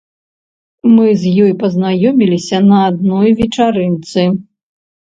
[0.93, 4.31] Мы з ёй пазнаёміліся на адной вечарынцы.